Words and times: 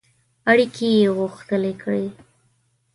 اړیکي 0.51 0.89
غښتلي 1.17 1.73
کړي. 1.81 2.07